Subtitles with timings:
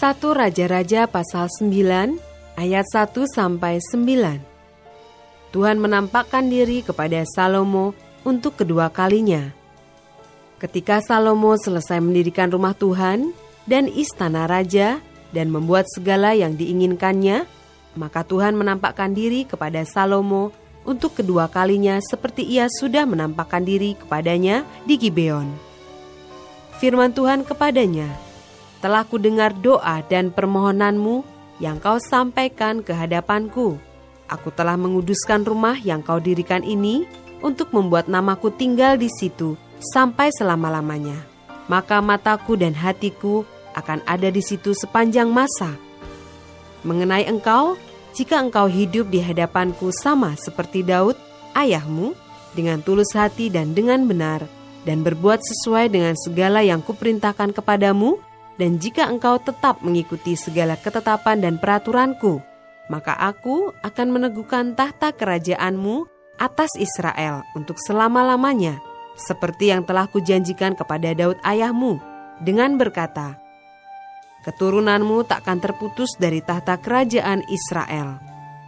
[0.00, 2.16] 1 Raja-Raja pasal 9
[2.56, 5.52] ayat 1 sampai 9.
[5.52, 7.92] Tuhan menampakkan diri kepada Salomo
[8.24, 9.52] untuk kedua kalinya.
[10.56, 13.36] Ketika Salomo selesai mendirikan rumah Tuhan
[13.68, 15.04] dan istana raja
[15.36, 17.44] dan membuat segala yang diinginkannya,
[17.92, 20.48] maka Tuhan menampakkan diri kepada Salomo
[20.88, 25.52] untuk kedua kalinya seperti ia sudah menampakkan diri kepadanya di Gibeon.
[26.80, 28.29] Firman Tuhan kepadanya,
[28.80, 31.22] telah kudengar doa dan permohonanmu
[31.60, 33.76] yang kau sampaikan ke hadapanku.
[34.26, 37.04] Aku telah menguduskan rumah yang kau dirikan ini
[37.44, 39.54] untuk membuat namaku tinggal di situ
[39.92, 41.16] sampai selama-lamanya.
[41.68, 43.44] Maka mataku dan hatiku
[43.76, 45.76] akan ada di situ sepanjang masa.
[46.82, 47.76] Mengenai engkau,
[48.16, 51.14] jika engkau hidup di hadapanku sama seperti Daud,
[51.54, 52.16] ayahmu,
[52.56, 54.42] dengan tulus hati dan dengan benar,
[54.82, 58.18] dan berbuat sesuai dengan segala yang kuperintahkan kepadamu,
[58.60, 62.44] dan jika engkau tetap mengikuti segala ketetapan dan peraturanku,
[62.92, 66.04] maka aku akan meneguhkan tahta kerajaanmu
[66.36, 68.76] atas Israel untuk selama-lamanya,
[69.16, 71.96] seperti yang telah kujanjikan kepada Daud ayahmu,
[72.44, 73.40] dengan berkata,
[74.44, 78.20] Keturunanmu takkan terputus dari tahta kerajaan Israel.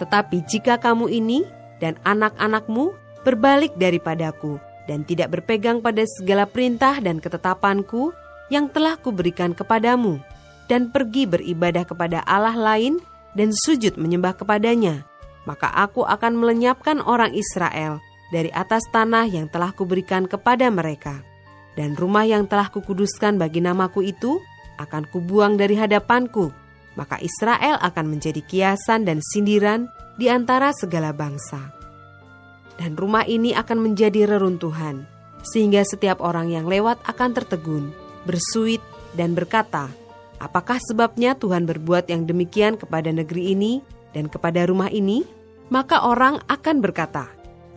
[0.00, 1.44] Tetapi jika kamu ini
[1.80, 2.92] dan anak-anakmu
[3.24, 4.56] berbalik daripadaku
[4.88, 8.16] dan tidak berpegang pada segala perintah dan ketetapanku,
[8.48, 10.20] yang telah kuberikan kepadamu,
[10.68, 13.00] dan pergi beribadah kepada Allah lain
[13.32, 15.08] dan sujud menyembah kepadanya,
[15.48, 21.24] maka aku akan melenyapkan orang Israel dari atas tanah yang telah kuberikan kepada mereka.
[21.72, 24.36] Dan rumah yang telah kukuduskan bagi namaku itu
[24.76, 26.52] akan kubuang dari hadapanku,
[26.98, 31.70] maka Israel akan menjadi kiasan dan sindiran di antara segala bangsa.
[32.78, 35.06] Dan rumah ini akan menjadi reruntuhan,
[35.46, 37.94] sehingga setiap orang yang lewat akan tertegun
[38.28, 38.84] bersuit,
[39.16, 39.88] dan berkata,
[40.38, 43.82] Apakah sebabnya Tuhan berbuat yang demikian kepada negeri ini
[44.14, 45.26] dan kepada rumah ini?
[45.72, 47.26] Maka orang akan berkata,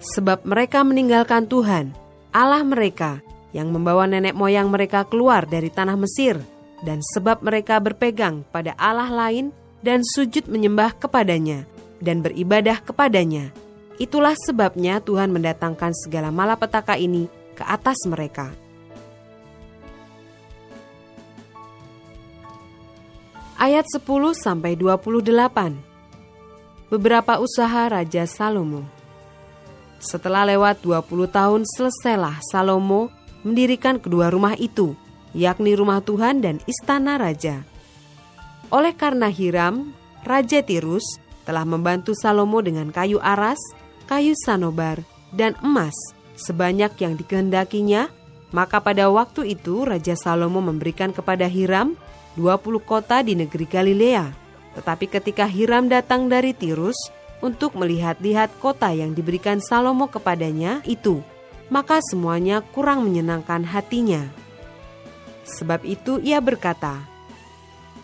[0.02, 1.96] Sebab mereka meninggalkan Tuhan,
[2.36, 3.24] Allah mereka,
[3.56, 6.38] yang membawa nenek moyang mereka keluar dari tanah Mesir,
[6.86, 9.50] dan sebab mereka berpegang pada Allah lain
[9.82, 11.66] dan sujud menyembah kepadanya,
[12.00, 13.50] dan beribadah kepadanya.
[14.02, 18.50] Itulah sebabnya Tuhan mendatangkan segala malapetaka ini ke atas mereka.
[23.62, 24.02] Ayat 10
[24.34, 25.78] sampai 28.
[26.90, 28.82] Beberapa usaha Raja Salomo.
[30.02, 33.14] Setelah lewat 20 tahun selesailah Salomo
[33.46, 34.98] mendirikan kedua rumah itu,
[35.38, 37.62] yakni rumah Tuhan dan istana raja.
[38.74, 39.94] Oleh karena Hiram,
[40.26, 43.62] Raja Tirus telah membantu Salomo dengan kayu aras,
[44.10, 45.06] kayu sanobar,
[45.38, 45.94] dan emas
[46.34, 48.10] sebanyak yang dikehendakinya,
[48.50, 51.94] maka pada waktu itu Raja Salomo memberikan kepada Hiram
[52.40, 54.26] 20 kota di negeri Galilea.
[54.78, 56.96] Tetapi ketika Hiram datang dari Tirus
[57.44, 61.20] untuk melihat-lihat kota yang diberikan Salomo kepadanya itu,
[61.68, 64.32] maka semuanya kurang menyenangkan hatinya.
[65.44, 67.04] Sebab itu ia berkata,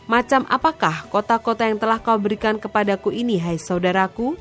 [0.07, 4.35] Macam apakah kota-kota yang telah kau berikan kepadaku ini, hai saudaraku?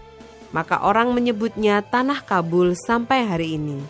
[0.55, 3.83] Maka orang menyebutnya tanah Kabul sampai hari ini.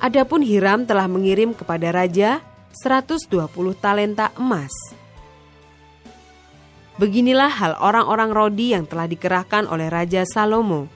[0.00, 3.50] Adapun Hiram telah mengirim kepada raja 120
[3.82, 4.70] talenta emas.
[7.00, 10.86] Beginilah hal orang-orang Rodi yang telah dikerahkan oleh Raja Salomo.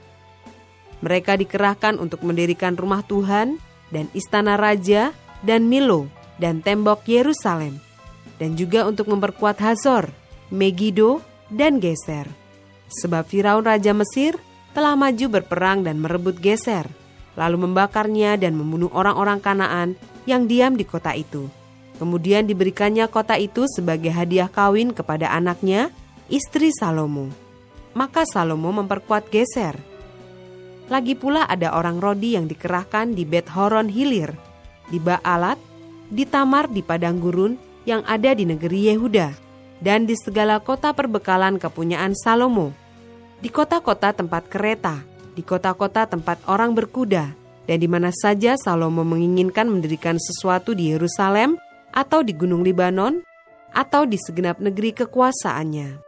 [1.01, 3.57] Mereka dikerahkan untuk mendirikan rumah Tuhan
[3.89, 5.11] dan istana raja
[5.43, 6.07] dan Milo
[6.39, 7.81] dan tembok Yerusalem
[8.37, 10.11] dan juga untuk memperkuat Hazor,
[10.51, 12.27] Megido, dan Geser.
[13.01, 14.37] Sebab Firaun Raja Mesir
[14.75, 16.85] telah maju berperang dan merebut Geser,
[17.33, 19.89] lalu membakarnya dan membunuh orang-orang Kanaan
[20.29, 21.64] yang diam di kota itu.
[21.95, 25.91] Kemudian diberikannya kota itu sebagai hadiah kawin kepada anaknya,
[26.27, 27.31] istri Salomo.
[27.95, 29.79] Maka Salomo memperkuat Geser.
[30.91, 34.35] Lagi pula ada orang Rodi yang dikerahkan di Bet Horon Hilir,
[34.91, 35.57] di Baalat,
[36.11, 37.57] di Tamar di padang gurun
[37.87, 39.33] yang ada di negeri Yehuda,
[39.81, 42.75] dan di segala kota perbekalan kepunyaan Salomo,
[43.41, 45.01] di kota-kota tempat kereta,
[45.33, 47.33] di kota-kota tempat orang berkuda,
[47.65, 51.57] dan di mana saja Salomo menginginkan mendirikan sesuatu di Yerusalem,
[51.95, 53.23] atau di Gunung Libanon,
[53.71, 56.03] atau di segenap negeri kekuasaannya.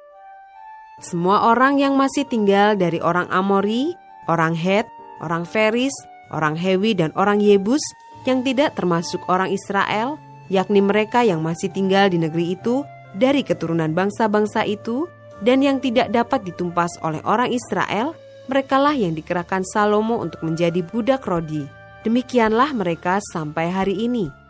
[1.00, 3.94] Semua orang yang masih tinggal dari orang Amori,
[4.28, 4.88] orang Het,
[5.22, 5.94] orang Feris,
[6.34, 7.82] orang Hewi, dan orang Yebus
[8.26, 10.18] yang tidak termasuk orang Israel,
[10.52, 12.82] yakni mereka yang masih tinggal di negeri itu
[13.14, 15.06] dari keturunan bangsa-bangsa itu,
[15.46, 18.18] dan yang tidak dapat ditumpas oleh orang Israel,
[18.50, 21.68] merekalah yang dikerahkan Salomo untuk menjadi budak Rodi.
[22.02, 24.47] Demikianlah mereka sampai hari ini.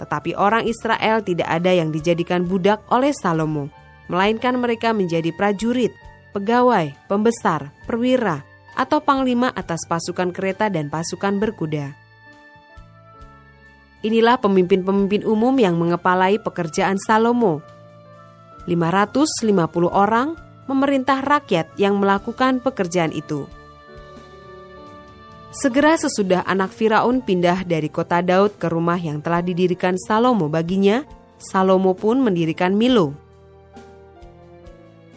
[0.00, 3.68] Tetapi orang Israel tidak ada yang dijadikan budak oleh Salomo,
[4.08, 5.92] melainkan mereka menjadi prajurit,
[6.32, 8.40] pegawai, pembesar, perwira,
[8.72, 11.92] atau panglima atas pasukan kereta dan pasukan berkuda.
[14.00, 17.60] Inilah pemimpin-pemimpin umum yang mengepalai pekerjaan Salomo.
[18.64, 19.44] 550
[19.92, 20.32] orang
[20.64, 23.44] memerintah rakyat yang melakukan pekerjaan itu.
[25.50, 31.02] Segera sesudah anak Firaun pindah dari kota Daud ke rumah yang telah didirikan Salomo baginya,
[31.42, 33.18] Salomo pun mendirikan Milo.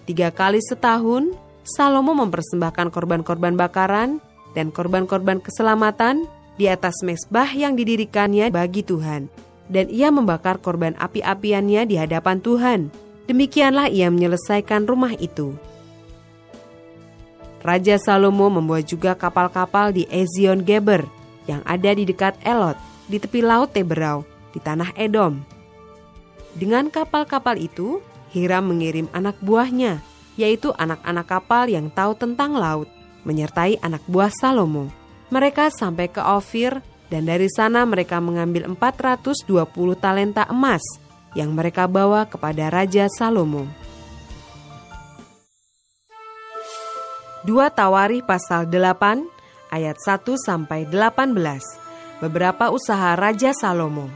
[0.10, 4.18] Tiga kali setahun, Salomo mempersembahkan korban-korban bakaran
[4.58, 6.26] dan korban-korban keselamatan
[6.58, 9.30] di atas mesbah yang didirikannya bagi Tuhan.
[9.70, 12.80] Dan ia membakar korban api-apiannya di hadapan Tuhan.
[13.30, 15.54] Demikianlah ia menyelesaikan rumah itu.
[17.64, 21.08] Raja Salomo membuat juga kapal-kapal di Ezion Geber
[21.48, 22.76] yang ada di dekat Elot,
[23.08, 25.40] di tepi laut Teberau, di tanah Edom.
[26.54, 28.04] Dengan kapal-kapal itu,
[28.36, 30.04] Hiram mengirim anak buahnya,
[30.36, 32.92] yaitu anak-anak kapal yang tahu tentang laut,
[33.24, 34.92] menyertai anak buah Salomo.
[35.32, 39.64] Mereka sampai ke Ofir dan dari sana mereka mengambil 420
[40.02, 40.84] talenta emas
[41.34, 43.83] yang mereka bawa kepada Raja Salomo.
[47.44, 49.28] 2 Tawarih pasal 8
[49.68, 52.24] ayat 1 sampai 18.
[52.24, 54.08] Beberapa usaha Raja Salomo.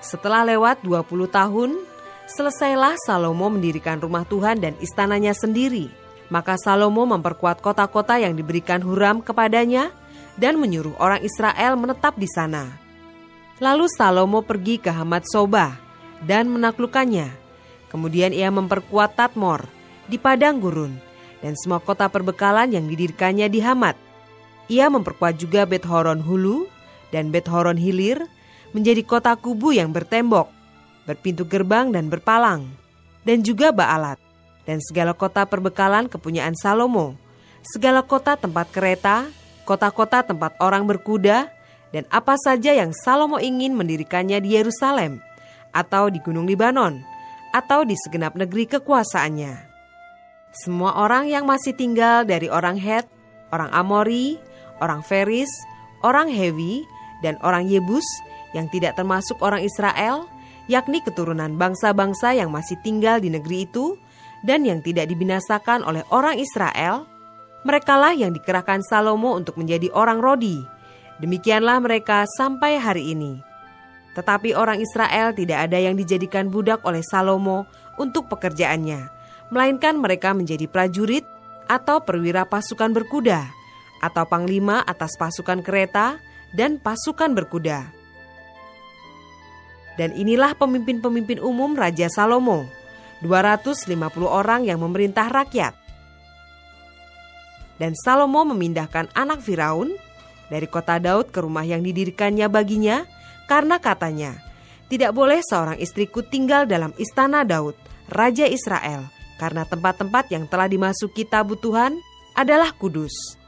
[0.00, 1.76] Setelah lewat 20 tahun,
[2.24, 5.92] selesailah Salomo mendirikan rumah Tuhan dan istananya sendiri.
[6.32, 9.92] Maka Salomo memperkuat kota-kota yang diberikan Huram kepadanya
[10.40, 12.72] dan menyuruh orang Israel menetap di sana.
[13.60, 15.76] Lalu Salomo pergi ke Hamad Soba
[16.24, 17.28] dan menaklukkannya.
[17.92, 19.68] Kemudian ia memperkuat Tatmor
[20.08, 21.13] di padang gurun
[21.44, 24.00] dan semua kota perbekalan yang didirikannya di Hamat.
[24.72, 26.64] Ia memperkuat juga Bet Horon Hulu
[27.12, 28.24] dan Bet Horon Hilir
[28.72, 30.48] menjadi kota kubu yang bertembok,
[31.04, 32.64] berpintu gerbang dan berpalang,
[33.28, 34.16] dan juga Baalat,
[34.64, 37.12] dan segala kota perbekalan kepunyaan Salomo,
[37.60, 39.28] segala kota tempat kereta,
[39.68, 41.52] kota-kota tempat orang berkuda,
[41.92, 45.20] dan apa saja yang Salomo ingin mendirikannya di Yerusalem,
[45.76, 47.04] atau di Gunung Libanon,
[47.52, 49.73] atau di segenap negeri kekuasaannya.
[50.54, 53.10] Semua orang yang masih tinggal dari orang Het,
[53.50, 54.38] orang Amori,
[54.78, 55.50] orang Feris,
[56.06, 56.86] orang Hewi,
[57.26, 58.06] dan orang Yebus
[58.54, 60.30] yang tidak termasuk orang Israel,
[60.70, 63.98] yakni keturunan bangsa-bangsa yang masih tinggal di negeri itu
[64.46, 67.08] dan yang tidak dibinasakan oleh orang Israel,
[67.66, 70.62] merekalah yang dikerahkan Salomo untuk menjadi orang Rodi.
[71.18, 73.42] Demikianlah mereka sampai hari ini.
[74.14, 77.66] Tetapi orang Israel tidak ada yang dijadikan budak oleh Salomo
[77.98, 79.13] untuk pekerjaannya,
[79.54, 81.22] melainkan mereka menjadi prajurit
[81.70, 83.46] atau perwira pasukan berkuda,
[84.02, 86.18] atau panglima atas pasukan kereta
[86.50, 87.88] dan pasukan berkuda.
[89.94, 92.66] Dan inilah pemimpin-pemimpin umum Raja Salomo,
[93.22, 93.94] 250
[94.26, 95.78] orang yang memerintah rakyat.
[97.78, 99.94] Dan Salomo memindahkan anak Firaun
[100.50, 103.06] dari kota Daud ke rumah yang didirikannya baginya
[103.46, 104.34] karena katanya,
[104.90, 107.78] tidak boleh seorang istriku tinggal dalam istana Daud,
[108.10, 111.98] Raja Israel, karena tempat-tempat yang telah dimasuki tabut Tuhan
[112.34, 113.38] adalah kudus.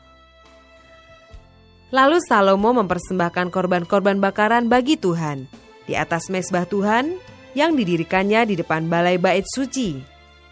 [1.94, 5.46] Lalu Salomo mempersembahkan korban-korban bakaran bagi Tuhan
[5.86, 7.14] di atas mesbah Tuhan
[7.54, 9.96] yang didirikannya di depan balai bait suci,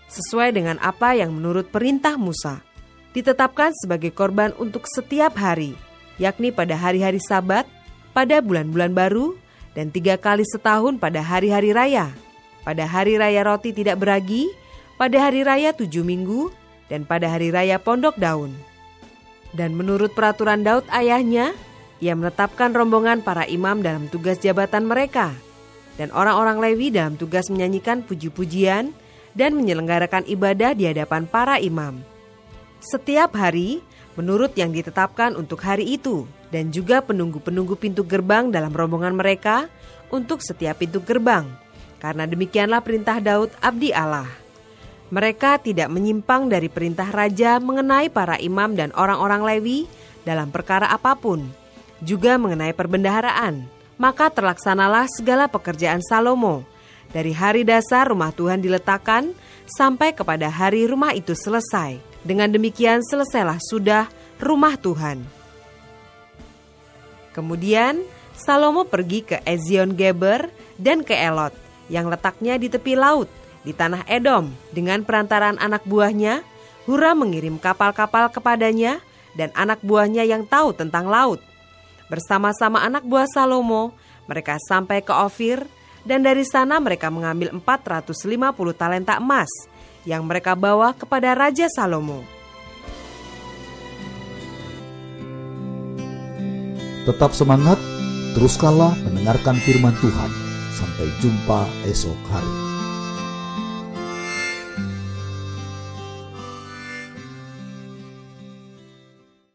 [0.09, 2.63] sesuai dengan apa yang menurut perintah Musa,
[3.13, 5.77] ditetapkan sebagai korban untuk setiap hari,
[6.17, 7.69] yakni pada hari-hari sabat,
[8.17, 9.35] pada bulan-bulan baru,
[9.75, 12.15] dan tiga kali setahun pada hari-hari raya,
[12.63, 14.49] pada hari raya roti tidak beragi,
[14.95, 16.51] pada hari raya tujuh minggu,
[16.87, 18.55] dan pada hari raya pondok daun.
[19.55, 21.55] Dan menurut peraturan Daud ayahnya,
[22.03, 25.31] ia menetapkan rombongan para imam dalam tugas jabatan mereka,
[25.95, 28.91] dan orang-orang Lewi dalam tugas menyanyikan puji-pujian
[29.35, 32.03] dan menyelenggarakan ibadah di hadapan para imam.
[32.83, 33.81] Setiap hari,
[34.19, 39.67] menurut yang ditetapkan untuk hari itu, dan juga penunggu-penunggu pintu gerbang dalam rombongan mereka
[40.11, 41.47] untuk setiap pintu gerbang,
[41.99, 44.44] karena demikianlah perintah Daud abdi Allah.
[45.15, 49.87] Mereka tidak menyimpang dari perintah raja mengenai para imam dan orang-orang Lewi
[50.27, 51.47] dalam perkara apa pun,
[52.03, 53.63] juga mengenai perbendaharaan,
[53.95, 56.67] maka terlaksanalah segala pekerjaan Salomo.
[57.15, 59.31] Dari hari dasar rumah Tuhan diletakkan
[59.71, 62.03] sampai kepada hari rumah itu selesai.
[62.27, 64.11] Dengan demikian selesailah sudah
[64.43, 65.23] rumah Tuhan.
[67.31, 68.03] Kemudian
[68.35, 71.55] Salomo pergi ke Ezion Geber dan ke Elot
[71.87, 73.31] yang letaknya di tepi laut
[73.65, 76.45] di tanah Edom dengan perantaraan anak buahnya.
[76.85, 79.01] Hura mengirim kapal-kapal kepadanya
[79.33, 81.41] dan anak buahnya yang tahu tentang laut.
[82.13, 83.97] Bersama-sama anak buah Salomo,
[84.29, 85.65] mereka sampai ke Ofir
[86.05, 89.49] dan dari sana mereka mengambil 450 talenta emas
[90.05, 92.21] yang mereka bawa kepada Raja Salomo.
[97.05, 97.77] Tetap semangat,
[98.37, 100.31] teruskanlah mendengarkan firman Tuhan.
[100.73, 102.74] Sampai jumpa esok hari.